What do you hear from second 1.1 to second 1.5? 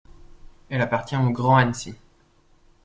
au